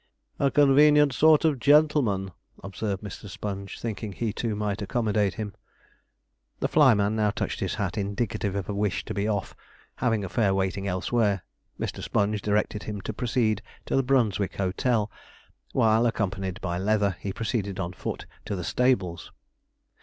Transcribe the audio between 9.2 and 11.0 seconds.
off, having a fare waiting